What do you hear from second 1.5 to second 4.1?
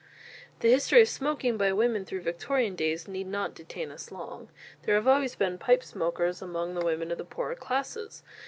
by women through Victorian days need not detain